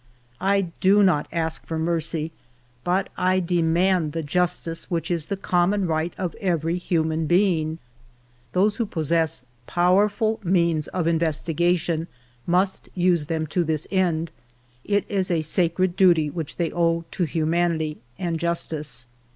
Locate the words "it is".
14.83-15.29